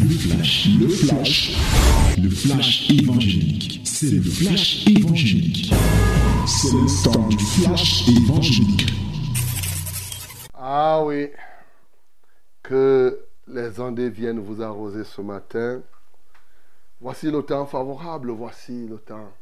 [0.00, 1.56] Le flash, le flash,
[2.22, 3.80] le flash évangélique.
[3.84, 5.72] C'est le flash évangélique.
[6.46, 8.92] C'est le temps du flash évangélique.
[10.54, 11.30] Ah oui,
[12.62, 15.80] que les ondes viennent vous arroser ce matin.
[17.00, 19.32] Voici le temps favorable, voici le temps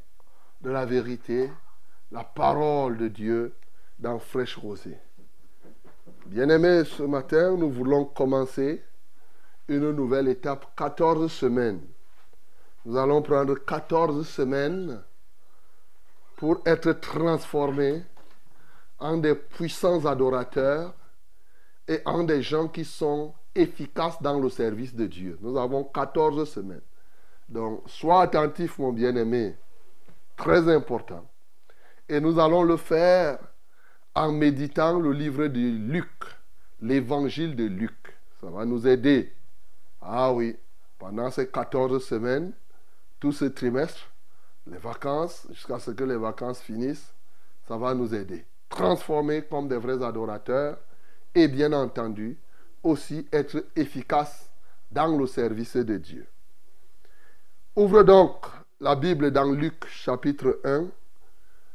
[0.63, 1.51] de la vérité,
[2.11, 3.55] la parole de Dieu
[3.99, 4.97] dans fraîche rosée.
[6.27, 8.83] Bien-aimés, ce matin, nous voulons commencer
[9.69, 11.81] une nouvelle étape, 14 semaines.
[12.85, 15.03] Nous allons prendre 14 semaines
[16.37, 18.03] pour être transformés
[18.99, 20.95] en des puissants adorateurs
[21.89, 25.39] et en des gens qui sont efficaces dans le service de Dieu.
[25.41, 26.83] Nous avons 14 semaines.
[27.49, 29.57] Donc, sois attentif, mon bien-aimé.
[30.37, 31.27] Très important.
[32.09, 33.39] Et nous allons le faire
[34.15, 36.11] en méditant le livre de Luc,
[36.81, 38.17] l'évangile de Luc.
[38.41, 39.36] Ça va nous aider.
[40.09, 40.57] Ah oui,
[40.99, 42.53] pendant ces 14 semaines,
[43.19, 44.09] tout ce trimestre,
[44.69, 47.13] les vacances, jusqu'à ce que les vacances finissent,
[47.67, 48.45] ça va nous aider.
[48.69, 50.79] Transformer comme des vrais adorateurs
[51.35, 52.39] et bien entendu
[52.85, 54.49] aussi être efficaces
[54.93, 56.27] dans le service de Dieu.
[57.75, 58.47] Ouvre donc
[58.81, 60.87] la Bible dans Luc chapitre 1,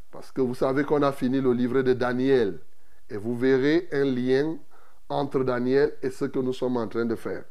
[0.10, 2.60] parce que vous savez qu'on a fini le livre de Daniel,
[3.10, 4.58] et vous verrez un lien
[5.10, 7.44] entre Daniel et ce que nous sommes en train de faire.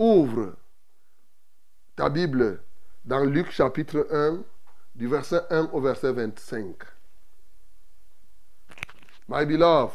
[0.00, 0.56] Ouvre
[1.94, 2.62] ta Bible
[3.04, 4.42] dans Luc chapitre 1,
[4.94, 6.74] du verset 1 au verset 25.
[9.28, 9.92] My beloved,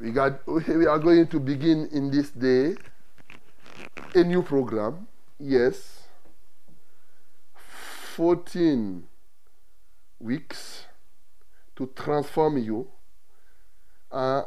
[0.00, 2.74] we, got, we are going to begin in this day
[4.16, 5.06] a new program.
[5.38, 6.08] Yes.
[8.16, 9.04] 14
[10.18, 10.86] weeks
[11.76, 12.88] to transform you,
[14.10, 14.42] uh,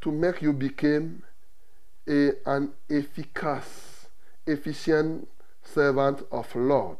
[0.00, 1.24] to make you become
[2.08, 4.06] a, an efficacious,
[4.46, 5.28] efficient
[5.62, 6.98] servant of Lord.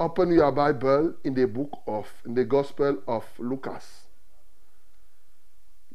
[0.00, 4.02] Open your Bible in the book of, in the Gospel of Lucas.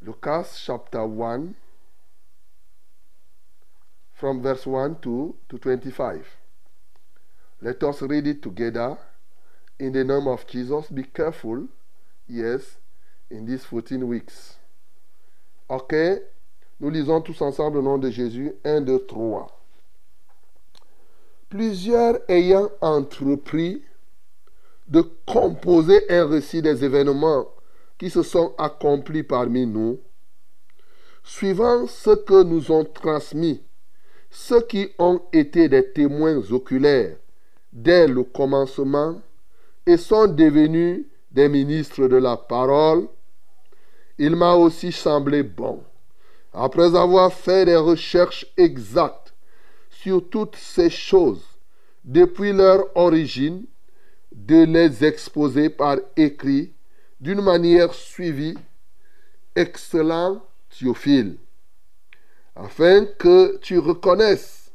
[0.02, 1.54] Lucas chapter 1,
[4.12, 6.26] from verse 1 to, to 25.
[7.62, 8.98] Let us read it together
[9.78, 10.88] in the name of Jesus.
[10.88, 11.68] Be careful,
[12.28, 12.76] yes,
[13.30, 14.56] in these 14 weeks.
[15.68, 16.18] Ok,
[16.80, 18.52] nous lisons tous ensemble au nom de Jésus.
[18.64, 19.46] 1, 2, 3.
[21.48, 23.82] Plusieurs ayant entrepris
[24.88, 27.46] de composer un récit des événements
[27.98, 30.00] qui se sont accomplis parmi nous,
[31.22, 33.62] suivant ce que nous ont transmis
[34.34, 37.16] ceux qui ont été des témoins oculaires
[37.72, 39.20] dès le commencement
[39.86, 43.06] et sont devenus des ministres de la parole,
[44.18, 45.82] il m'a aussi semblé bon,
[46.54, 49.34] après avoir fait des recherches exactes
[49.90, 51.44] sur toutes ces choses
[52.04, 53.66] depuis leur origine,
[54.32, 56.72] de les exposer par écrit
[57.20, 58.56] d'une manière suivie,
[59.56, 60.42] excellent
[60.76, 61.38] Théophile,
[62.56, 64.72] afin que tu reconnaisses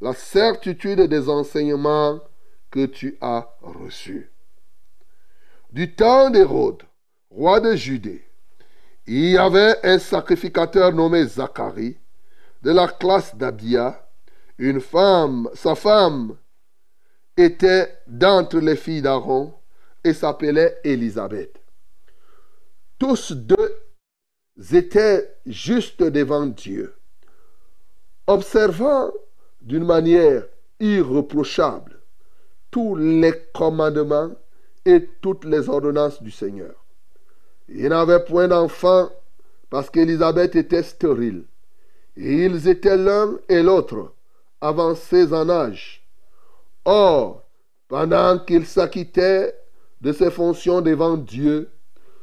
[0.00, 2.20] la certitude des enseignements
[2.70, 4.30] que tu as reçus.
[5.72, 6.82] Du temps d'Hérode,
[7.30, 8.29] roi de Judée,
[9.06, 11.98] il y avait un sacrificateur nommé Zacharie,
[12.62, 14.06] de la classe d'Abia,
[14.58, 16.36] une femme, sa femme
[17.36, 19.54] était d'entre les filles d'Aaron
[20.04, 21.60] et s'appelait Élisabeth.
[22.98, 23.76] Tous deux
[24.72, 26.94] étaient justes devant Dieu,
[28.26, 29.10] observant
[29.62, 30.44] d'une manière
[30.78, 32.00] irréprochable
[32.70, 34.30] tous les commandements
[34.84, 36.74] et toutes les ordonnances du Seigneur.
[37.72, 39.10] Il n'avait point d'enfant
[39.70, 41.44] parce qu'Élisabeth était stérile.
[42.16, 44.12] Et ils étaient l'un et l'autre
[44.60, 46.02] avancés en âge.
[46.84, 47.44] Or,
[47.88, 49.54] pendant qu'il s'acquittait
[50.00, 51.70] de ses fonctions devant Dieu,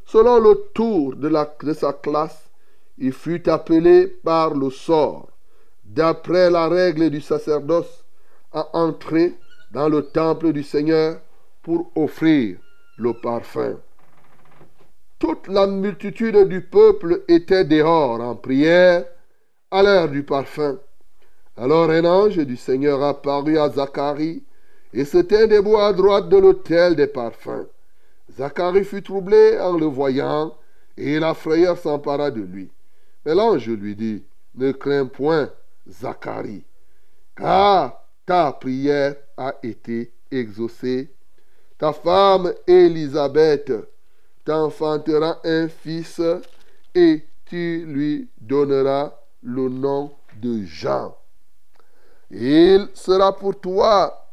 [0.05, 2.49] selon le tour de, la, de sa classe,
[2.97, 5.29] il fut appelé par le sort,
[5.85, 8.03] d'après la règle du sacerdoce,
[8.51, 9.35] à entrer
[9.71, 11.19] dans le temple du Seigneur
[11.61, 12.57] pour offrir
[12.97, 13.77] le parfum.
[15.19, 19.03] Toute la multitude du peuple était dehors en prière
[19.71, 20.79] à l'heure du parfum.
[21.55, 24.43] Alors un ange du Seigneur apparut à Zacharie
[24.93, 27.65] et se tint debout à droite de l'autel des parfums.
[28.31, 30.55] Zacharie fut troublé en le voyant
[30.95, 32.69] et la frayeur s'empara de lui.
[33.25, 34.23] Mais l'ange lui dit,
[34.53, 35.49] ne crains point,
[35.89, 36.63] Zacharie,
[37.35, 41.11] car ta prière a été exaucée.
[41.79, 43.71] Ta femme Élisabeth
[44.47, 46.21] t'enfantera un fils
[46.95, 49.13] et tu lui donneras
[49.43, 51.17] le nom de Jean.
[52.31, 54.25] Il sera pour toi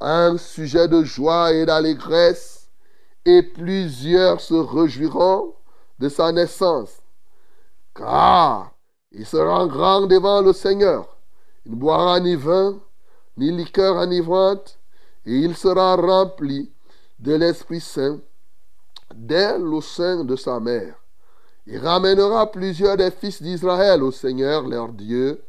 [0.00, 2.70] un sujet de joie et d'allégresse,
[3.24, 5.54] et plusieurs se réjouiront
[5.98, 7.02] de sa naissance.
[7.96, 8.74] Car
[9.10, 11.16] il sera grand devant le Seigneur.
[11.66, 12.78] Il ne boira ni vin,
[13.38, 14.78] ni liqueur enivrante,
[15.26, 16.70] et il sera rempli
[17.18, 18.20] de l'Esprit Saint
[19.14, 20.94] dès le sein de sa mère.
[21.66, 25.42] Il ramènera plusieurs des fils d'Israël au Seigneur leur Dieu.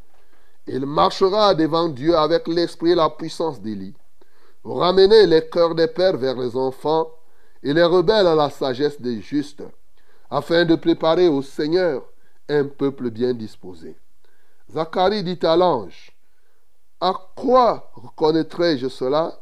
[0.68, 3.96] Il marchera devant Dieu avec l'esprit et la puissance d'Élie,
[4.64, 7.12] ramener les cœurs des pères vers les enfants
[7.62, 9.64] et les rebelles à la sagesse des justes,
[10.30, 12.04] afin de préparer au Seigneur
[12.48, 13.96] un peuple bien disposé.
[14.72, 16.12] Zacharie dit à l'ange,
[17.02, 19.40] À quoi reconnaîtrai-je cela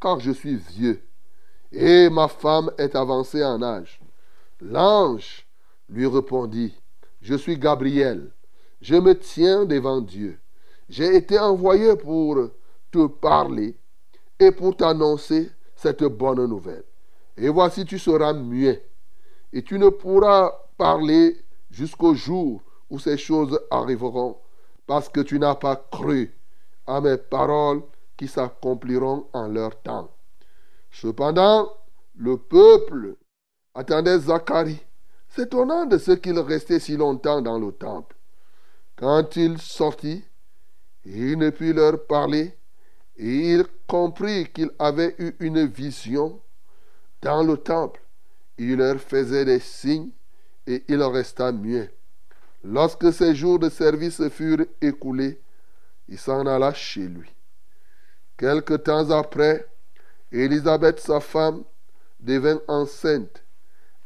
[0.00, 1.02] car je suis vieux?
[1.76, 4.00] Et ma femme est avancée en âge.
[4.60, 5.46] L'ange
[5.88, 6.74] lui répondit,
[7.20, 8.30] Je suis Gabriel,
[8.80, 10.38] je me tiens devant Dieu.
[10.88, 12.50] J'ai été envoyé pour
[12.90, 13.76] te parler
[14.38, 16.84] et pour t'annoncer cette bonne nouvelle.
[17.36, 18.86] Et voici, tu seras muet,
[19.52, 21.36] et tu ne pourras parler
[21.70, 24.36] jusqu'au jour où ces choses arriveront,
[24.86, 26.32] parce que tu n'as pas cru
[26.86, 27.82] à mes paroles
[28.16, 30.13] qui s'accompliront en leur temps.
[30.94, 31.76] Cependant,
[32.16, 33.16] le peuple
[33.74, 34.80] attendait Zacharie,
[35.28, 38.14] s'étonnant de ce qu'il restait si longtemps dans le temple.
[38.94, 40.24] Quand il sortit,
[41.04, 42.56] il ne put leur parler,
[43.16, 46.40] et il comprit qu'il avait eu une vision
[47.22, 48.00] dans le temple.
[48.56, 50.10] Il leur faisait des signes,
[50.68, 51.92] et il resta muet.
[52.62, 55.40] Lorsque ses jours de service furent écoulés,
[56.08, 57.30] il s'en alla chez lui.
[58.36, 59.68] Quelque temps après,
[60.42, 61.62] Élisabeth, sa femme,
[62.18, 63.44] devint enceinte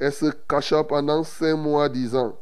[0.01, 2.39] et se cacha pendant cinq mois, disant,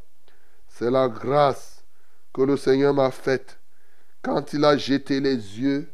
[0.68, 1.84] C'est la grâce
[2.32, 3.58] que le Seigneur m'a faite
[4.22, 5.88] quand il a jeté les yeux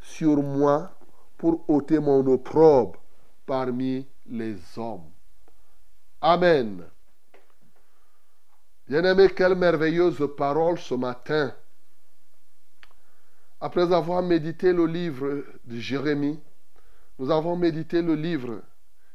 [0.00, 0.98] sur moi
[1.36, 3.00] pour ôter mon opprobre
[3.46, 5.10] parmi les hommes.
[6.20, 6.84] Amen.
[8.88, 11.54] Bien-aimé, quelle merveilleuse parole ce matin.
[13.60, 16.40] Après avoir médité le livre de Jérémie,
[17.18, 18.62] nous avons médité le livre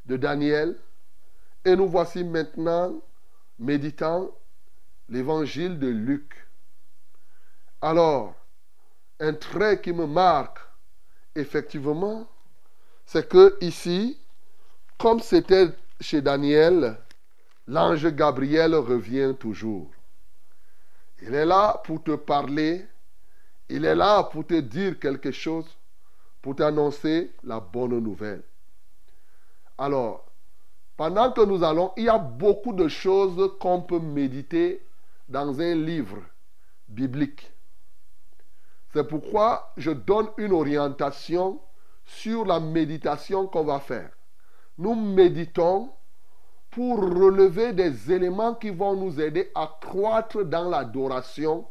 [0.05, 0.77] de Daniel
[1.63, 3.01] et nous voici maintenant
[3.57, 4.29] méditant
[5.07, 6.47] l'évangile de Luc.
[7.81, 8.35] Alors,
[9.19, 10.59] un trait qui me marque
[11.35, 12.27] effectivement,
[13.05, 14.19] c'est que ici,
[14.97, 15.69] comme c'était
[15.99, 16.97] chez Daniel,
[17.67, 19.89] l'ange Gabriel revient toujours.
[21.21, 22.85] Il est là pour te parler,
[23.69, 25.65] il est là pour te dire quelque chose
[26.43, 28.43] pour t'annoncer la bonne nouvelle.
[29.77, 30.25] Alors,
[30.97, 34.85] pendant que nous allons, il y a beaucoup de choses qu'on peut méditer
[35.29, 36.17] dans un livre
[36.89, 37.49] biblique.
[38.91, 41.61] C'est pourquoi je donne une orientation
[42.05, 44.11] sur la méditation qu'on va faire.
[44.77, 45.91] Nous méditons
[46.71, 51.65] pour relever des éléments qui vont nous aider à croître dans l'adoration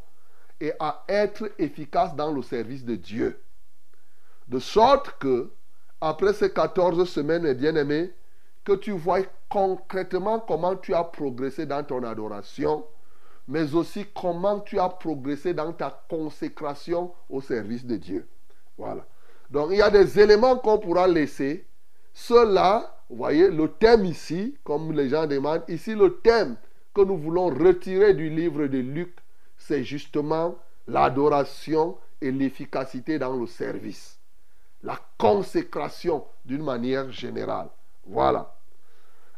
[0.59, 3.39] et à être efficaces dans le service de Dieu.
[4.47, 5.51] De sorte que,
[6.01, 8.13] après ces 14 semaines, bien-aimés,
[8.63, 12.85] que tu vois concrètement comment tu as progressé dans ton adoration,
[13.47, 18.27] mais aussi comment tu as progressé dans ta consécration au service de Dieu.
[18.77, 19.05] Voilà.
[19.49, 21.65] Donc il y a des éléments qu'on pourra laisser.
[22.13, 26.55] Cela, vous voyez, le thème ici, comme les gens demandent, ici le thème
[26.93, 29.15] que nous voulons retirer du livre de Luc,
[29.57, 30.55] c'est justement
[30.87, 34.19] l'adoration et l'efficacité dans le service
[34.83, 37.69] la consécration d'une manière générale.
[38.05, 38.53] Voilà.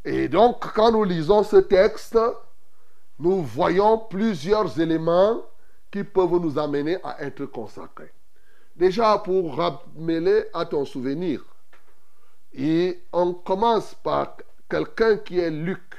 [0.03, 2.17] Et donc, quand nous lisons ce texte,
[3.19, 5.41] nous voyons plusieurs éléments
[5.91, 8.11] qui peuvent nous amener à être consacrés.
[8.75, 11.43] Déjà, pour ramener à ton souvenir,
[12.53, 14.37] et on commence par
[14.69, 15.95] quelqu'un qui est Luc.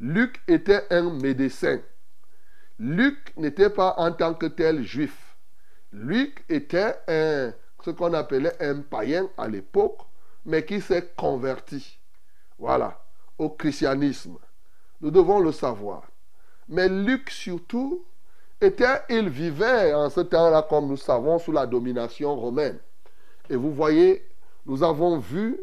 [0.00, 1.80] Luc était un médecin.
[2.78, 5.36] Luc n'était pas en tant que tel juif.
[5.92, 7.52] Luc était un
[7.84, 9.98] ce qu'on appelait un païen à l'époque,
[10.44, 11.98] mais qui s'est converti,
[12.58, 13.02] voilà,
[13.38, 14.38] au christianisme.
[15.00, 16.02] Nous devons le savoir.
[16.68, 18.04] Mais Luc surtout,
[18.60, 22.78] était, il vivait en ce temps-là, comme nous savons, sous la domination romaine.
[23.50, 24.24] Et vous voyez,
[24.66, 25.58] nous avons vu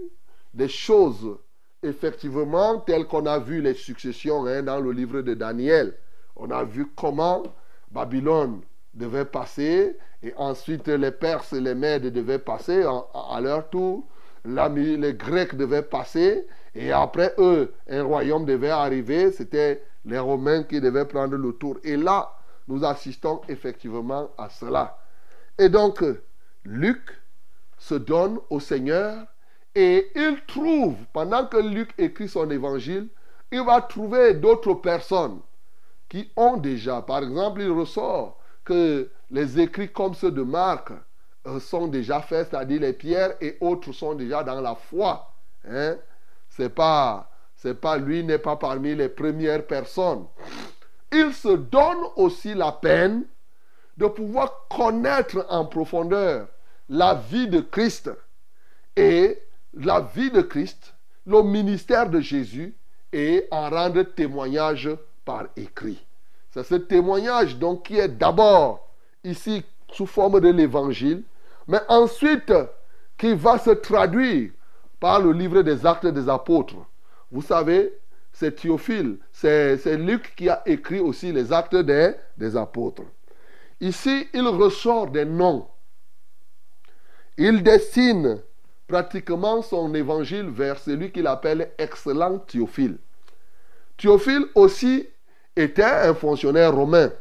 [0.53, 1.37] des choses,
[1.81, 5.97] effectivement, telles qu'on a vu les successions hein, dans le livre de Daniel.
[6.35, 7.43] On a vu comment
[7.91, 8.61] Babylone
[8.93, 14.05] devait passer et ensuite, les Perses et les Mèdes devaient passer à leur tour.
[14.43, 16.45] Les Grecs devaient passer.
[16.75, 19.31] Et après eux, un royaume devait arriver.
[19.31, 21.77] C'était les Romains qui devaient prendre le tour.
[21.83, 22.33] Et là,
[22.67, 24.97] nous assistons effectivement à cela.
[25.57, 26.03] Et donc,
[26.65, 27.17] Luc
[27.77, 29.25] se donne au Seigneur
[29.73, 33.07] et il trouve, pendant que Luc écrit son évangile,
[33.51, 35.39] il va trouver d'autres personnes
[36.09, 38.38] qui ont déjà, par exemple, il ressort
[38.69, 40.91] les écrits comme ceux de Marc
[41.47, 45.31] euh, sont déjà faits, c'est-à-dire les pierres et autres sont déjà dans la foi.
[45.67, 45.97] Hein?
[46.49, 50.25] C'est pas, c'est pas lui n'est pas parmi les premières personnes.
[51.11, 53.25] Il se donne aussi la peine
[53.97, 56.47] de pouvoir connaître en profondeur
[56.87, 58.09] la vie de Christ
[58.95, 59.41] et
[59.73, 60.93] la vie de Christ,
[61.25, 62.75] le ministère de Jésus
[63.11, 64.89] et en rendre témoignage
[65.25, 66.05] par écrit.
[66.51, 68.87] C'est ce témoignage donc qui est d'abord
[69.23, 71.23] ici sous forme de l'évangile,
[71.67, 72.53] mais ensuite
[73.17, 74.51] qui va se traduire
[74.99, 76.75] par le livre des actes des apôtres.
[77.31, 77.93] Vous savez,
[78.31, 83.03] c'est Théophile, c'est Luc qui a écrit aussi les actes des, des apôtres.
[83.81, 85.67] Ici, il ressort des noms.
[87.37, 88.41] Il dessine
[88.87, 92.97] pratiquement son évangile vers celui qu'il appelle excellent Théophile.
[93.97, 95.07] Théophile aussi
[95.59, 97.11] était un fonctionnaire romain.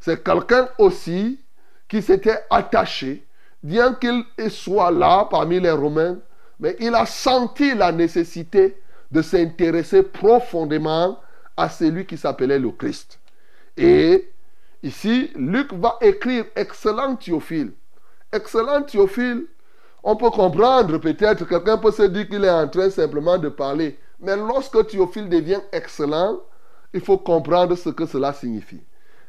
[0.00, 1.40] C'est quelqu'un aussi
[1.88, 3.26] qui s'était attaché,
[3.62, 6.18] bien qu'il soit là parmi les Romains,
[6.58, 11.18] mais il a senti la nécessité de s'intéresser profondément
[11.56, 13.18] à celui qui s'appelait le Christ.
[13.76, 14.30] Et
[14.82, 17.72] ici, Luc va écrire Excellent Théophile.
[18.32, 19.46] Excellent Théophile,
[20.02, 23.98] on peut comprendre peut-être, quelqu'un peut se dire qu'il est en train simplement de parler.
[24.20, 26.40] Mais lorsque Théophile devient excellent,
[26.92, 28.82] il faut comprendre ce que cela signifie.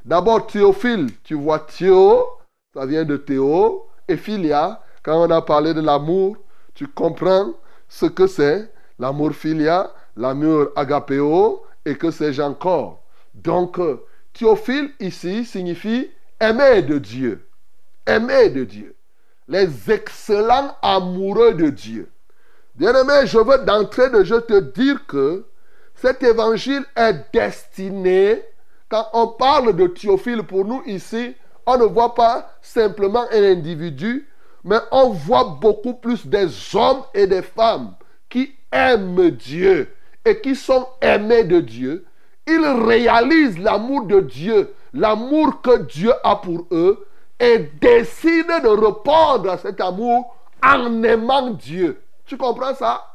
[0.03, 2.25] D'abord, Théophile, tu vois Théo,
[2.73, 6.37] ça vient de Théo, et Philia, quand on a parlé de l'amour,
[6.73, 7.53] tu comprends
[7.87, 13.03] ce que c'est l'amour philia, l'amour agapéo, et que sais-je encore.
[13.33, 13.79] Donc,
[14.33, 17.47] Théophile ici signifie aimer de Dieu.
[18.05, 18.95] Aimer de Dieu
[19.51, 22.09] les excellents amoureux de Dieu.
[22.75, 25.45] Bien-aimé, je veux d'entrée de jeu te dire que
[26.01, 28.41] cet évangile est destiné,
[28.89, 31.35] quand on parle de Théophile pour nous ici,
[31.67, 34.27] on ne voit pas simplement un individu,
[34.63, 37.93] mais on voit beaucoup plus des hommes et des femmes
[38.29, 39.93] qui aiment Dieu
[40.25, 42.05] et qui sont aimés de Dieu.
[42.47, 47.05] Ils réalisent l'amour de Dieu, l'amour que Dieu a pour eux
[47.39, 52.01] et décide de répondre à cet amour en aimant Dieu.
[52.25, 53.05] Tu comprends ça?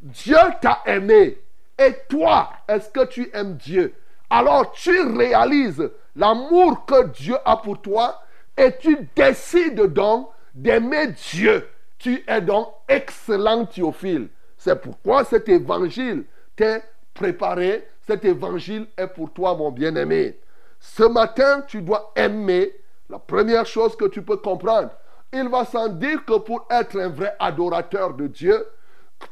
[0.00, 1.38] Dieu t'a aimé.
[1.78, 3.94] Et toi, est-ce que tu aimes Dieu?
[4.30, 8.22] Alors tu réalises l'amour que Dieu a pour toi
[8.56, 11.68] et tu décides donc d'aimer Dieu.
[11.98, 14.28] Tu es donc excellent Théophile.
[14.56, 16.24] C'est pourquoi cet évangile
[16.56, 16.82] t'est
[17.14, 17.86] préparé.
[18.06, 20.38] Cet évangile est pour toi, mon bien-aimé.
[20.80, 22.72] Ce matin, tu dois aimer
[23.08, 24.90] la première chose que tu peux comprendre,
[25.32, 28.66] il va sans dire que pour être un vrai adorateur de Dieu,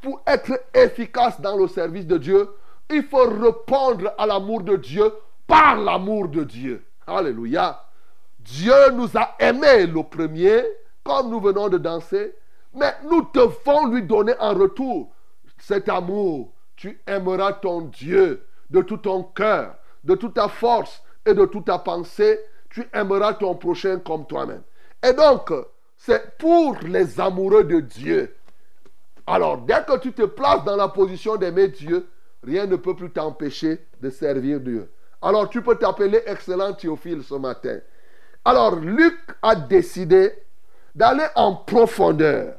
[0.02, 2.48] pour être efficace dans le service de Dieu,
[2.90, 5.12] il faut répondre à l'amour de Dieu
[5.46, 6.84] par l'amour de Dieu.
[7.06, 7.84] Alléluia.
[8.38, 10.62] Dieu nous a aimés le premier,
[11.02, 12.34] comme nous venons de danser,
[12.74, 15.12] mais nous devons lui donner en retour
[15.58, 16.52] cet amour.
[16.76, 21.66] Tu aimeras ton Dieu de tout ton cœur, de toute ta force et de toute
[21.66, 22.40] ta pensée
[22.74, 24.62] tu aimeras ton prochain comme toi-même.
[25.00, 25.52] Et donc,
[25.96, 28.34] c'est pour les amoureux de Dieu.
[29.26, 32.06] Alors, dès que tu te places dans la position d'aimer Dieu,
[32.42, 34.90] rien ne peut plus t'empêcher de servir Dieu.
[35.22, 37.78] Alors, tu peux t'appeler excellent Théophile ce matin.
[38.44, 40.32] Alors, Luc a décidé
[40.94, 42.56] d'aller en profondeur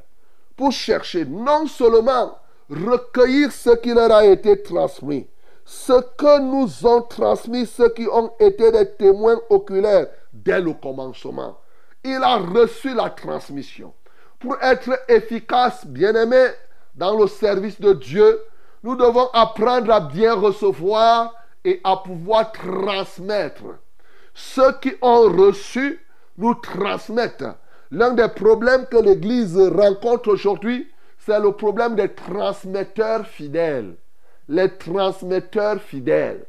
[0.55, 2.37] pour chercher non seulement
[2.69, 5.27] recueillir ce qui leur a été transmis,
[5.63, 11.59] ce que nous ont transmis ceux qui ont été des témoins oculaires dès le commencement.
[12.03, 13.93] Il a reçu la transmission.
[14.45, 16.49] Pour être efficace, bien-aimé,
[16.93, 18.39] dans le service de Dieu,
[18.83, 21.33] nous devons apprendre à bien recevoir
[21.63, 23.63] et à pouvoir transmettre.
[24.35, 25.99] Ceux qui ont reçu
[26.37, 27.43] nous transmettent.
[27.89, 33.95] L'un des problèmes que l'Église rencontre aujourd'hui, c'est le problème des transmetteurs fidèles
[34.47, 36.45] les transmetteurs fidèles.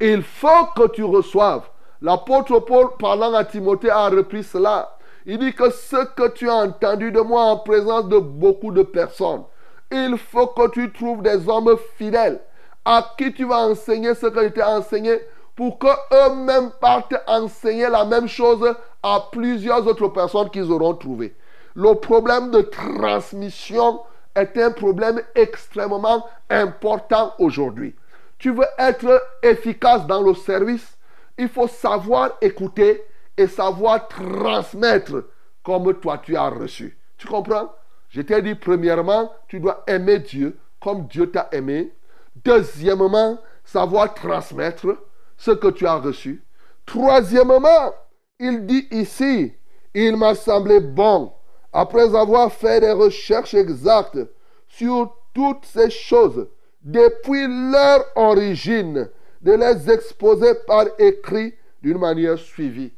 [0.00, 1.68] Il faut que tu reçoives.
[2.00, 4.96] L'apôtre Paul, parlant à Timothée, a repris cela.
[5.26, 8.82] Il dit que ce que tu as entendu de moi en présence de beaucoup de
[8.82, 9.44] personnes,
[9.90, 12.40] il faut que tu trouves des hommes fidèles
[12.84, 15.20] à qui tu vas enseigner ce que je t'ai enseigné
[15.54, 21.36] pour qu'eux-mêmes partent enseigner la même chose à plusieurs autres personnes qu'ils auront trouvées.
[21.74, 24.00] Le problème de transmission
[24.34, 27.94] est un problème extrêmement important aujourd'hui.
[28.38, 30.96] Tu veux être efficace dans le service,
[31.38, 33.04] il faut savoir écouter
[33.36, 35.24] et savoir transmettre
[35.62, 36.98] comme toi tu as reçu.
[37.18, 37.72] Tu comprends?
[38.08, 41.92] Je t'ai dit, premièrement, tu dois aimer Dieu comme Dieu t'a aimé.
[42.44, 44.98] Deuxièmement, savoir transmettre
[45.36, 46.44] ce que tu as reçu.
[46.84, 47.94] Troisièmement,
[48.38, 49.54] il dit ici,
[49.94, 51.32] il m'a semblé bon,
[51.72, 54.18] après avoir fait des recherches exactes
[54.68, 56.48] sur toutes ces choses,
[56.82, 59.08] depuis leur origine,
[59.40, 62.92] de les exposer par écrit d'une manière suivie.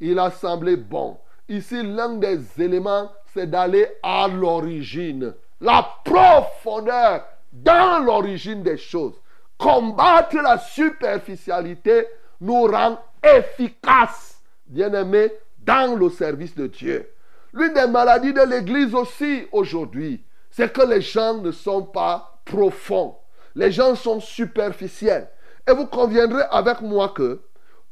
[0.00, 1.18] Il a semblé bon.
[1.48, 9.14] Ici, l'un des éléments, c'est d'aller à l'origine, la profondeur dans l'origine des choses.
[9.56, 12.06] Combattre la superficialité
[12.40, 17.10] nous rend efficaces, bien-aimés, dans le service de Dieu.
[17.52, 23.16] L'une des maladies de l'Église aussi aujourd'hui, c'est que les gens ne sont pas profonds.
[23.54, 25.30] Les gens sont superficiels.
[25.68, 27.40] Et vous conviendrez avec moi que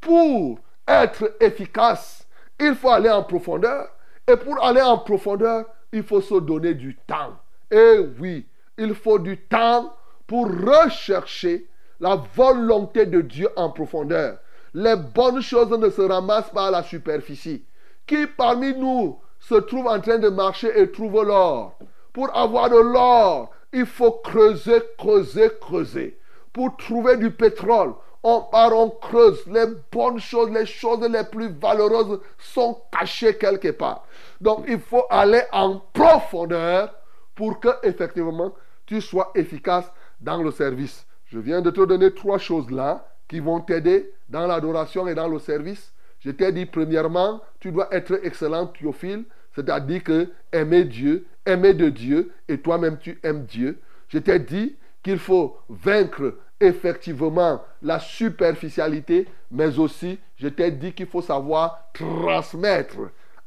[0.01, 2.27] pour être efficace,
[2.61, 3.89] il faut aller en profondeur.
[4.27, 7.37] Et pour aller en profondeur, il faut se donner du temps.
[7.71, 8.47] Et oui,
[8.79, 9.95] il faut du temps
[10.27, 11.67] pour rechercher
[12.01, 14.39] la volonté de Dieu en profondeur.
[14.73, 17.65] Les bonnes choses ne se ramassent pas à la superficie.
[18.07, 21.79] Qui parmi nous se trouve en train de marcher et trouve l'or?
[22.13, 26.19] Pour avoir de l'or, il faut creuser, creuser, creuser.
[26.53, 27.95] Pour trouver du pétrole,
[28.25, 29.47] on part, on creuse.
[29.47, 34.07] Les bonnes choses, les choses les plus valeureuses sont cachées quelque part.
[34.41, 36.93] Donc il faut aller en profondeur
[37.35, 38.53] pour que effectivement
[38.87, 39.91] tu sois efficace
[40.21, 41.07] dans le service.
[41.27, 45.29] Je viens de te donner trois choses là qui vont t'aider dans l'adoration et dans
[45.29, 45.93] le service.
[46.21, 51.91] Je t'ai dit premièrement, tu dois être excellent Théophile, c'est-à-dire que aimer Dieu, aimer de
[51.91, 53.81] Dieu et toi-même tu aimes Dieu.
[54.09, 61.07] Je t'ai dit qu'il faut vaincre effectivement la superficialité, mais aussi je t'ai dit qu'il
[61.07, 62.97] faut savoir transmettre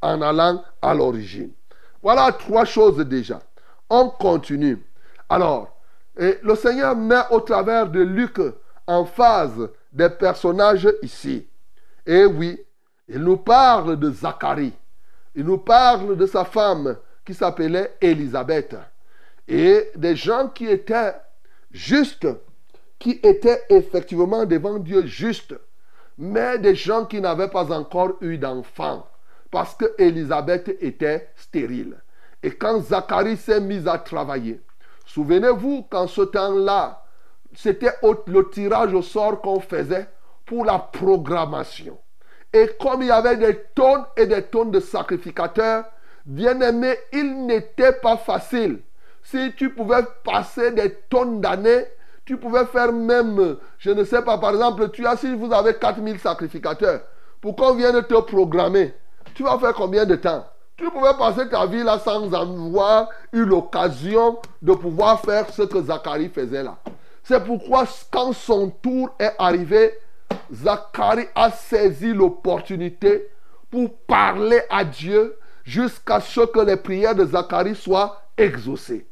[0.02, 1.52] en allant à l'origine.
[2.02, 3.40] Voilà trois choses déjà.
[3.90, 4.86] On continue.
[5.30, 5.78] Alors,
[6.18, 8.40] le Seigneur met au travers de Luc
[8.86, 11.48] en phase des personnages ici.
[12.06, 12.60] Et oui,
[13.08, 14.74] il nous parle de Zacharie.
[15.36, 18.76] Il nous parle de sa femme qui s'appelait Élisabeth.
[19.48, 21.14] Et des gens qui étaient
[21.72, 22.28] justes,
[23.00, 25.56] qui étaient effectivement devant Dieu justes,
[26.18, 29.08] mais des gens qui n'avaient pas encore eu d'enfants,
[29.52, 31.98] parce que Élisabeth était stérile.
[32.44, 34.62] Et quand Zacharie s'est mis à travailler,
[35.06, 37.04] souvenez-vous qu'en ce temps-là,
[37.56, 40.08] c'était le tirage au sort qu'on faisait
[40.46, 41.98] pour la programmation.
[42.54, 45.86] Et comme il y avait des tonnes et des tonnes de sacrificateurs,
[46.26, 48.82] bien aimé, il n'était pas facile.
[49.24, 51.86] Si tu pouvais passer des tonnes d'années,
[52.28, 55.76] tu pouvais faire même, je ne sais pas, par exemple, tu as, si vous avez
[55.76, 57.00] 4000 sacrificateurs,
[57.40, 58.94] pour qu'on vienne te programmer,
[59.34, 60.46] tu vas faire combien de temps?
[60.76, 65.82] Tu pouvais passer ta vie là sans avoir eu l'occasion de pouvoir faire ce que
[65.82, 66.76] Zacharie faisait là.
[67.24, 69.98] C'est pourquoi quand son tour est arrivé,
[70.54, 73.30] Zacharie a saisi l'opportunité
[73.72, 79.08] pour parler à Dieu jusqu'à ce que les prières de Zacharie soient exaucées.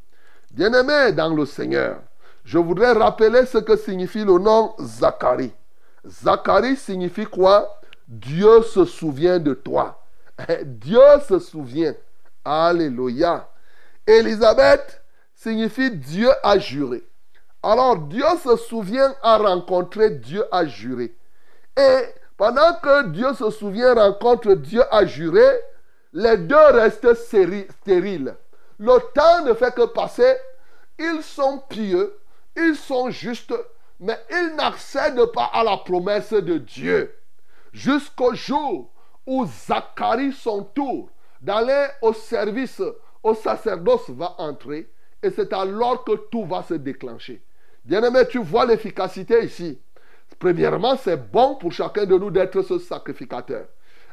[0.51, 1.99] Bien-aimé dans le Seigneur,
[2.45, 5.51] je voudrais rappeler ce que signifie le nom Zacharie.
[6.08, 7.81] Zacharie signifie quoi?
[8.08, 9.99] Dieu se souvient de toi.
[10.63, 11.95] Dieu se souvient.
[12.45, 13.49] Alléluia.
[14.05, 15.01] Élisabeth
[15.34, 17.03] signifie Dieu a juré.
[17.63, 21.15] Alors Dieu se souvient à rencontrer, Dieu a juré.
[21.75, 22.01] Et
[22.38, 25.47] pendant que Dieu se souvient, rencontre, Dieu a juré,
[26.13, 28.36] les deux restent stériles.
[28.77, 30.36] Le temps ne fait que passer.
[30.99, 32.15] Ils sont pieux,
[32.55, 33.53] ils sont justes,
[33.99, 37.13] mais ils n'accèdent pas à la promesse de Dieu.
[37.73, 38.91] Jusqu'au jour
[39.25, 41.09] où Zacharie, son tour
[41.41, 42.81] d'aller au service,
[43.23, 44.89] au sacerdoce, va entrer.
[45.21, 47.41] Et c'est alors que tout va se déclencher.
[47.83, 49.79] Bien-aimé, tu vois l'efficacité ici.
[50.39, 53.67] Premièrement, c'est bon pour chacun de nous d'être ce sacrificateur.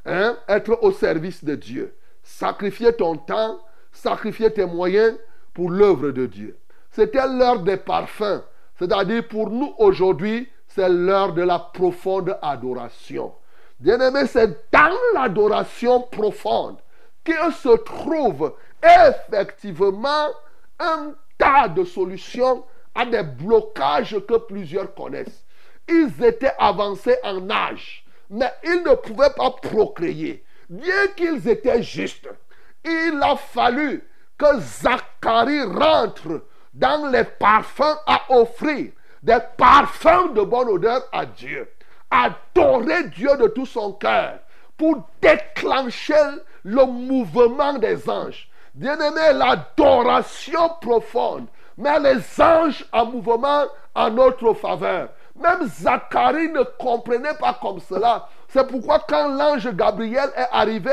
[0.04, 0.36] Hein?
[0.48, 1.94] Être au service de Dieu.
[2.22, 3.58] Sacrifier ton temps,
[3.92, 5.16] sacrifier tes moyens
[5.54, 6.56] pour l'œuvre de Dieu.
[6.92, 8.42] C'était l'heure des parfums.
[8.78, 13.32] C'est-à-dire pour nous aujourd'hui, c'est l'heure de la profonde adoration.
[13.80, 16.78] Bien-aimé, c'est dans l'adoration profonde
[17.24, 20.28] qu'il se trouve effectivement
[20.78, 25.44] un tas de solutions à des blocages que plusieurs connaissent.
[25.88, 30.44] Ils étaient avancés en âge, mais ils ne pouvaient pas procréer.
[30.68, 32.28] Bien qu'ils étaient justes,
[32.84, 36.42] il a fallu que Zacharie rentre
[36.74, 41.68] dans les parfums à offrir, des parfums de bonne odeur à Dieu.
[42.10, 44.38] Adorer Dieu de tout son cœur
[44.76, 46.14] pour déclencher
[46.64, 48.48] le mouvement des anges.
[48.74, 55.08] Bien-aimé, l'adoration profonde met les anges en mouvement en notre faveur.
[55.36, 58.28] Même Zacharie ne comprenait pas comme cela.
[58.48, 60.92] C'est pourquoi quand l'ange Gabriel est arrivé,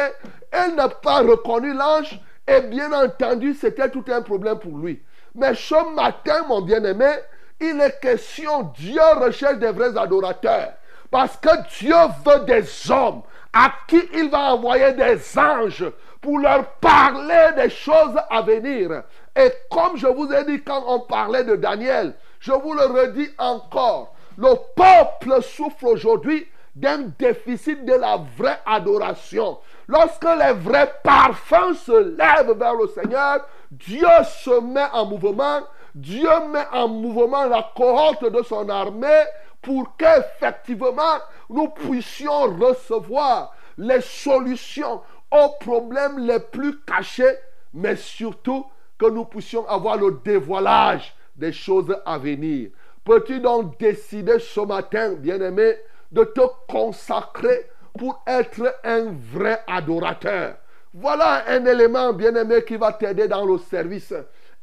[0.52, 5.02] elle n'a pas reconnu l'ange et bien entendu, c'était tout un problème pour lui.
[5.36, 7.12] Mais ce matin, mon bien-aimé,
[7.60, 10.74] il est question, Dieu recherche des vrais adorateurs.
[11.12, 15.86] Parce que Dieu veut des hommes à qui il va envoyer des anges
[16.22, 19.04] pour leur parler des choses à venir.
[19.36, 23.30] Et comme je vous ai dit quand on parlait de Daniel, je vous le redis
[23.38, 29.58] encore, le peuple souffre aujourd'hui d'un déficit de la vraie adoration.
[29.88, 35.62] Lorsque les vrais parfums se lèvent vers le Seigneur, Dieu se met en mouvement,
[35.94, 39.24] Dieu met en mouvement la cohorte de son armée
[39.62, 45.02] pour qu'effectivement nous puissions recevoir les solutions
[45.32, 47.38] aux problèmes les plus cachés,
[47.74, 48.66] mais surtout
[48.98, 52.72] que nous puissions avoir le dévoilage des choses à venir.
[53.04, 55.76] Peux-tu donc décider ce matin, bien-aimé,
[56.12, 60.56] de te consacrer pour être un vrai adorateur?
[60.94, 64.14] Voilà un élément, bien-aimé, qui va t'aider dans le service.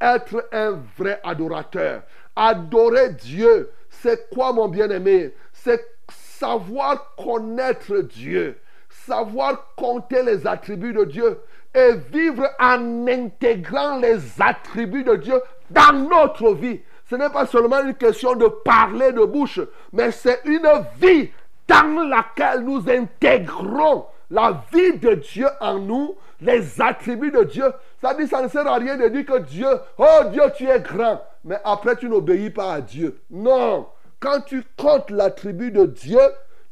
[0.01, 2.03] Être un vrai adorateur.
[2.35, 5.35] Adorer Dieu, c'est quoi mon bien-aimé?
[5.53, 8.59] C'est savoir connaître Dieu,
[8.89, 11.39] savoir compter les attributs de Dieu
[11.75, 16.81] et vivre en intégrant les attributs de Dieu dans notre vie.
[17.09, 19.61] Ce n'est pas seulement une question de parler de bouche,
[19.93, 20.69] mais c'est une
[21.01, 21.31] vie
[21.69, 27.73] dans laquelle nous intégrons la vie de Dieu en nous, les attributs de Dieu.
[28.01, 30.81] Ça dit, ça ne sert à rien de dire que Dieu, oh Dieu, tu es
[30.81, 33.21] grand, mais après tu n'obéis pas à Dieu.
[33.31, 33.87] Non,
[34.21, 36.21] quand tu comptes l'attribut de Dieu,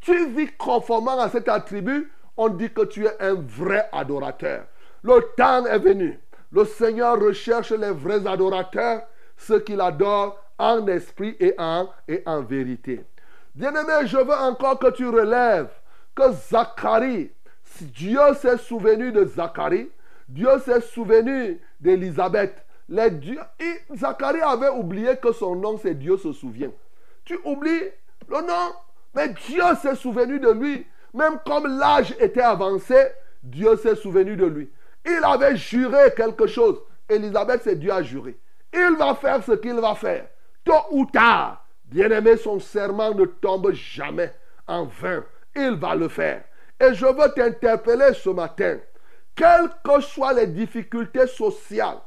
[0.01, 4.65] tu vis conformément à cet attribut, on dit que tu es un vrai adorateur.
[5.03, 6.19] Le temps est venu.
[6.53, 9.03] Le Seigneur recherche les vrais adorateurs,
[9.37, 13.05] ceux qu'il adore en esprit et en, et en vérité.
[13.55, 15.71] Bien-aimé, je veux encore que tu relèves
[16.15, 17.33] que Zacharie,
[17.83, 19.91] Dieu s'est souvenu de Zacharie,
[20.29, 22.65] Dieu s'est souvenu d'Élisabeth.
[22.89, 26.71] Zacharie avait oublié que son nom, c'est Dieu se souvient.
[27.25, 27.91] Tu oublies
[28.29, 28.73] le nom,
[29.15, 30.87] mais Dieu s'est souvenu de lui.
[31.13, 32.97] Même comme l'âge était avancé,
[33.43, 34.71] Dieu s'est souvenu de lui.
[35.07, 36.81] Il avait juré quelque chose.
[37.09, 38.37] Élisabeth, c'est Dieu a juré.
[38.73, 40.27] Il va faire ce qu'il va faire.
[40.65, 44.33] Tôt ou tard, bien-aimé, son serment ne tombe jamais
[44.67, 45.25] en vain.
[45.55, 46.43] Il va le faire.
[46.81, 48.79] Et je veux t'interpeller ce matin.
[49.35, 51.99] Quelles que soient les difficultés sociales,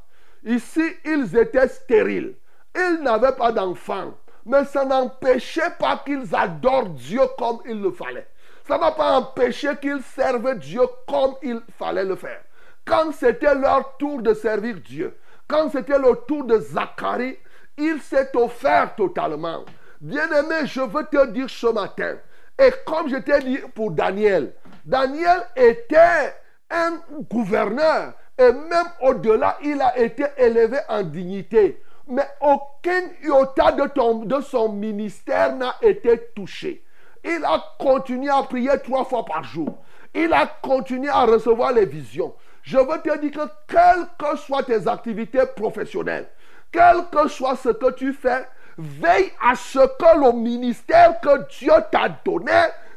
[0.44, 2.36] ici, ils étaient stériles.
[2.76, 4.14] Ils n'avaient pas d'enfants
[4.48, 8.28] mais ça n'empêchait pas qu'ils adorent Dieu comme il le fallait.
[8.66, 12.42] Ça n'a pas empêché qu'ils servent Dieu comme il fallait le faire.
[12.86, 17.38] Quand c'était leur tour de servir Dieu, quand c'était le tour de Zacharie,
[17.78, 19.66] il s'est offert totalement.
[20.00, 22.16] Bien-aimé, je veux te dire ce matin,
[22.60, 24.54] et comme je t'ai dit pour Daniel,
[24.86, 26.34] Daniel était
[26.70, 34.42] un gouverneur, et même au-delà, il a été élevé en dignité mais aucun iota de,
[34.42, 36.84] son ministère n'a été touché.
[37.24, 39.78] Il a continué à prier trois fois par jour.
[40.14, 42.34] Il a continué à recevoir les visions.
[42.64, 46.30] Je veux te dire que quelles que soient tes activités professionnelles,
[46.72, 48.46] quel que soit ce que tu fais,
[48.78, 52.52] veille à ce que le ministère que Dieu t'a donné,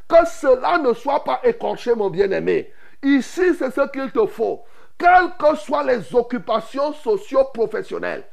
[0.09, 2.73] que cela ne soit pas écorché, mon bien-aimé.
[3.03, 4.63] Ici, c'est ce qu'il te faut.
[4.99, 8.25] Quelles que soient les occupations socio-professionnelles,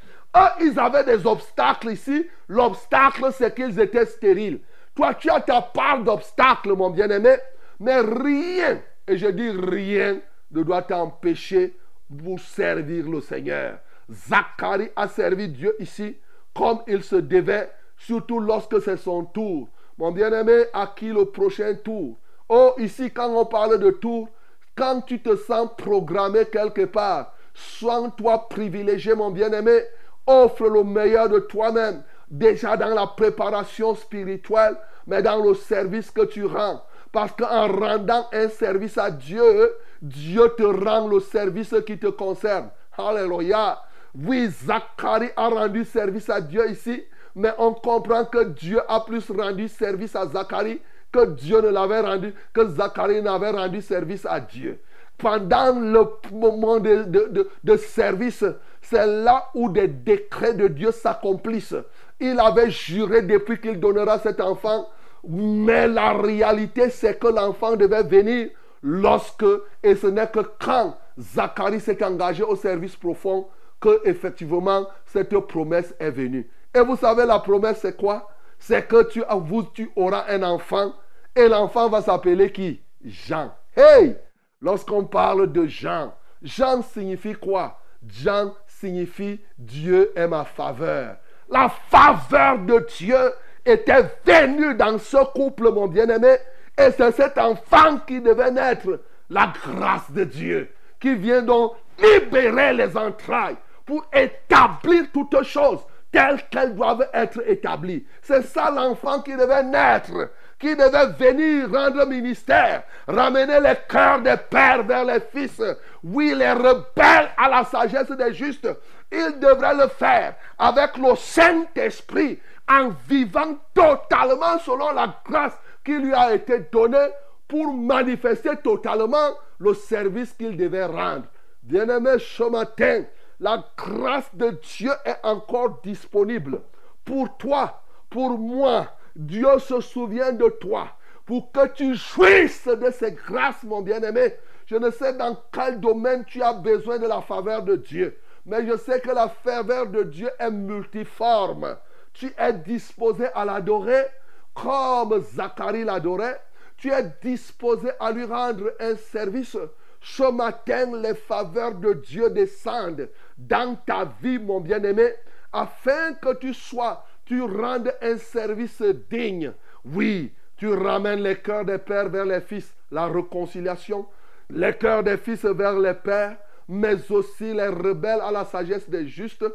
[0.60, 2.28] ils avaient des obstacles ici.
[2.48, 4.60] L'obstacle, c'est qu'ils étaient stériles.
[4.94, 7.38] Toi, tu as ta part d'obstacles, mon bien-aimé.
[7.80, 10.20] Mais rien, et je dis rien,
[10.52, 11.78] ne doit t'empêcher
[12.24, 13.80] pour servir le Seigneur.
[14.12, 16.18] Zacharie a servi Dieu ici
[16.58, 19.70] comme il se devait, surtout lorsque c'est son tour.
[19.98, 22.18] Mon bien-aimé, à qui le prochain tour?
[22.50, 24.30] Oh, ici, quand on parle de tour,
[24.76, 29.82] quand tu te sens programmé quelque part, sois-toi privilégié, mon bien-aimé,
[30.30, 34.76] Offre le meilleur de toi-même, déjà dans la préparation spirituelle,
[35.08, 36.84] mais dans le service que tu rends.
[37.14, 42.70] Parce qu'en rendant un service à Dieu, Dieu te rend le service qui te concerne.
[42.98, 43.82] Alléluia.
[44.26, 47.04] Oui, Zacharie a rendu service à Dieu ici,
[47.36, 52.00] mais on comprend que Dieu a plus rendu service à Zacharie que Dieu ne l'avait
[52.00, 54.80] rendu, que Zacharie n'avait rendu service à Dieu.
[55.18, 58.44] Pendant le moment de service,
[58.82, 61.76] c'est là où des décrets de Dieu s'accomplissent.
[62.20, 64.90] Il avait juré depuis qu'il donnera cet enfant,
[65.28, 68.50] mais la réalité c'est que l'enfant devait venir
[68.82, 69.46] lorsque,
[69.84, 73.48] et ce n'est que quand Zacharie s'est engagé au service profond,
[73.80, 76.50] que effectivement cette promesse est venue.
[76.74, 78.30] Et vous savez, la promesse, c'est quoi?
[78.60, 80.94] C'est que tu, vous, tu auras un enfant
[81.36, 82.82] et l'enfant va s'appeler qui?
[83.06, 83.54] Jean.
[83.76, 84.18] Hey
[84.60, 87.80] Lorsqu'on parle de Jean, Jean signifie quoi?
[88.08, 91.18] Jean signifie Dieu est ma faveur.
[91.50, 93.34] La faveur de Dieu
[93.66, 96.38] était venue dans ce couple, mon bien-aimé,
[96.78, 99.00] et c'est cet enfant qui devait naître.
[99.30, 103.58] La grâce de Dieu qui vient donc libérer les entrailles
[103.88, 105.80] pour établir toutes choses
[106.12, 108.06] telles qu'elles doivent être établies.
[108.22, 114.36] C'est ça l'enfant qui devait naître, qui devait venir rendre ministère, ramener les cœurs des
[114.50, 115.62] pères vers les fils.
[116.04, 118.70] Oui, les rebelles à la sagesse des justes,
[119.12, 126.14] il devrait le faire avec le Saint-Esprit en vivant totalement selon la grâce qui lui
[126.14, 127.08] a été donnée
[127.48, 131.24] pour manifester totalement le service qu'il devait rendre.
[131.64, 133.04] Bien-aimé, ce matin,
[133.40, 136.62] la grâce de Dieu est encore disponible
[137.06, 138.88] pour toi, pour moi.
[139.16, 140.88] Dieu se souvient de toi
[141.26, 144.36] pour que tu jouisses de ces grâces, mon bien-aimé.
[144.66, 148.66] Je ne sais dans quel domaine tu as besoin de la faveur de Dieu, mais
[148.66, 151.78] je sais que la faveur de Dieu est multiforme.
[152.14, 154.06] Tu es disposé à l'adorer
[154.54, 156.42] comme Zacharie l'adorait.
[156.78, 159.58] Tu es disposé à lui rendre un service.
[160.02, 165.14] Ce matin, les faveurs de Dieu descendent dans ta vie, mon bien-aimé,
[165.54, 169.54] afin que tu sois, tu rendes un service digne.
[169.86, 174.06] Oui, tu ramènes les cœurs des pères vers les fils, la réconciliation,
[174.50, 179.08] les cœurs des fils vers les pères, mais aussi les rebelles à la sagesse des
[179.08, 179.46] justes,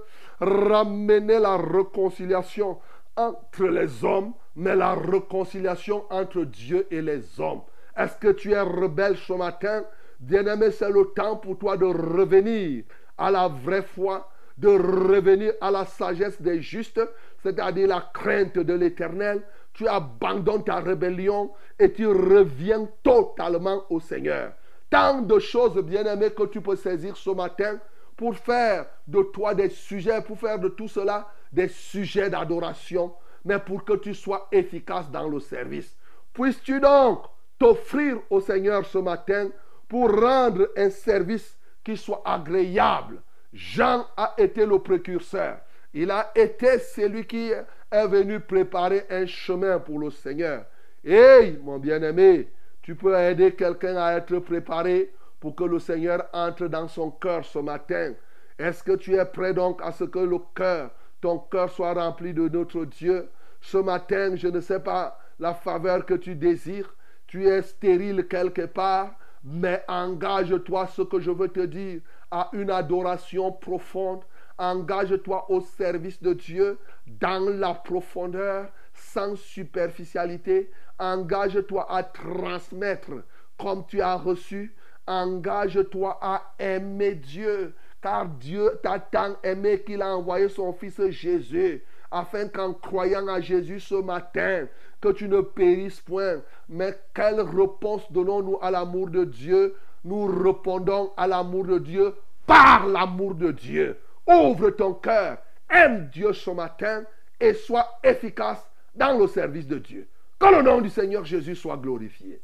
[0.40, 2.78] ramener la réconciliation
[3.16, 7.62] entre les hommes, mais la réconciliation entre Dieu et les hommes.
[7.96, 9.84] Est-ce que tu es rebelle ce matin?
[10.20, 12.84] Bien-aimé, c'est le temps pour toi de revenir
[13.22, 17.00] à la vraie foi, de revenir à la sagesse des justes,
[17.42, 19.42] c'est-à-dire la crainte de l'éternel.
[19.72, 24.52] Tu abandonnes ta rébellion et tu reviens totalement au Seigneur.
[24.90, 27.78] Tant de choses, bien-aimées, que tu peux saisir ce matin
[28.16, 33.58] pour faire de toi des sujets, pour faire de tout cela des sujets d'adoration, mais
[33.58, 35.96] pour que tu sois efficace dans le service.
[36.32, 37.24] Puisses-tu donc
[37.58, 39.48] t'offrir au Seigneur ce matin
[39.88, 43.20] pour rendre un service qui soit agréable.
[43.52, 45.58] Jean a été le précurseur.
[45.92, 50.64] Il a été celui qui est venu préparer un chemin pour le Seigneur.
[51.04, 52.48] Hey, mon bien-aimé,
[52.80, 57.44] tu peux aider quelqu'un à être préparé pour que le Seigneur entre dans son cœur
[57.44, 58.14] ce matin.
[58.58, 60.90] Est-ce que tu es prêt donc à ce que le cœur,
[61.20, 63.28] ton cœur soit rempli de notre Dieu?
[63.60, 66.94] Ce matin, je ne sais pas la faveur que tu désires.
[67.26, 72.00] Tu es stérile quelque part mais engage-toi, ce que je veux te dire,
[72.30, 74.22] à une adoration profonde.
[74.58, 80.70] Engage-toi au service de Dieu dans la profondeur, sans superficialité.
[80.98, 83.10] Engage-toi à transmettre
[83.58, 84.74] comme tu as reçu.
[85.06, 91.82] Engage-toi à aimer Dieu, car Dieu t'a tant aimé qu'il a envoyé son Fils Jésus,
[92.10, 94.68] afin qu'en croyant à Jésus ce matin,
[95.02, 96.40] que tu ne périsses point.
[96.68, 99.74] Mais quelle réponse donnons-nous à l'amour de Dieu?
[100.04, 102.14] Nous répondons à l'amour de Dieu
[102.46, 103.98] par l'amour de Dieu.
[104.26, 105.38] Ouvre ton cœur,
[105.68, 107.02] aime Dieu ce matin
[107.40, 110.08] et sois efficace dans le service de Dieu.
[110.38, 112.40] Que le nom du Seigneur Jésus soit glorifié.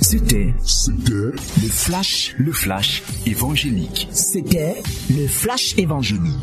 [0.00, 4.08] C'était C'était le flash, le flash évangélique.
[4.10, 6.40] C'était le flash évangélique.